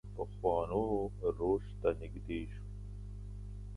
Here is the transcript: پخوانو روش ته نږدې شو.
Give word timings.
پخوانو 0.15 0.83
روش 1.37 1.65
ته 1.79 1.89
نږدې 1.99 2.41
شو. 2.53 2.65